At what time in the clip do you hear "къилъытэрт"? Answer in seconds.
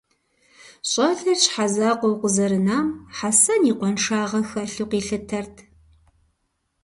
4.91-5.55